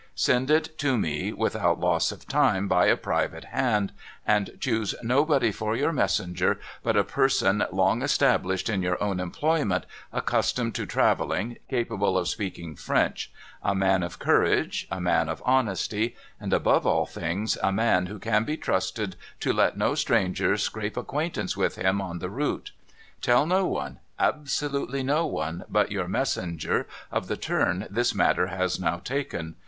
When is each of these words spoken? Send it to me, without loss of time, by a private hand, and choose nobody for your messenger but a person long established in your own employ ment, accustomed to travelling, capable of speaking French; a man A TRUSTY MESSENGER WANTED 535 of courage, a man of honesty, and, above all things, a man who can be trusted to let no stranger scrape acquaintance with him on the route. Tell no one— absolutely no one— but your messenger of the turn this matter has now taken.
Send 0.15 0.49
it 0.49 0.79
to 0.79 0.97
me, 0.97 1.31
without 1.31 1.79
loss 1.79 2.11
of 2.11 2.27
time, 2.27 2.67
by 2.67 2.87
a 2.87 2.97
private 2.97 3.43
hand, 3.43 3.91
and 4.25 4.49
choose 4.59 4.95
nobody 5.03 5.51
for 5.51 5.75
your 5.75 5.91
messenger 5.91 6.59
but 6.81 6.97
a 6.97 7.03
person 7.03 7.63
long 7.71 8.01
established 8.01 8.67
in 8.67 8.81
your 8.81 8.97
own 9.03 9.19
employ 9.19 9.63
ment, 9.63 9.85
accustomed 10.11 10.73
to 10.73 10.87
travelling, 10.87 11.57
capable 11.69 12.17
of 12.17 12.27
speaking 12.27 12.75
French; 12.75 13.31
a 13.61 13.75
man 13.75 14.01
A 14.01 14.09
TRUSTY 14.09 14.25
MESSENGER 14.25 14.39
WANTED 14.39 14.83
535 14.89 14.89
of 14.89 14.89
courage, 14.89 14.89
a 14.89 14.99
man 14.99 15.29
of 15.29 15.43
honesty, 15.45 16.15
and, 16.39 16.51
above 16.51 16.87
all 16.87 17.05
things, 17.05 17.57
a 17.61 17.71
man 17.71 18.07
who 18.07 18.17
can 18.17 18.43
be 18.43 18.57
trusted 18.57 19.15
to 19.39 19.53
let 19.53 19.77
no 19.77 19.93
stranger 19.93 20.57
scrape 20.57 20.97
acquaintance 20.97 21.55
with 21.55 21.75
him 21.75 22.01
on 22.01 22.17
the 22.17 22.31
route. 22.31 22.71
Tell 23.21 23.45
no 23.45 23.67
one— 23.67 23.99
absolutely 24.19 25.03
no 25.03 25.27
one— 25.27 25.63
but 25.69 25.91
your 25.91 26.07
messenger 26.07 26.87
of 27.11 27.27
the 27.27 27.37
turn 27.37 27.85
this 27.91 28.15
matter 28.15 28.47
has 28.47 28.79
now 28.79 28.97
taken. 28.97 29.53